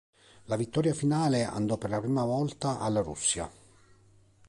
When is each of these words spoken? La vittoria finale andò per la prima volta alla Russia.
La 0.45 0.55
vittoria 0.55 0.95
finale 0.95 1.43
andò 1.43 1.77
per 1.77 1.91
la 1.91 1.99
prima 1.99 2.25
volta 2.25 2.79
alla 2.79 3.01
Russia. 3.01 3.47